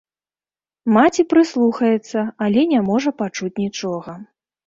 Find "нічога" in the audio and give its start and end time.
3.63-4.11